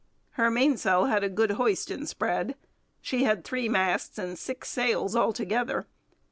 [0.31, 2.55] Her mainsail had a good hoist and spread.
[3.01, 5.85] She had three masts and six sails altogether.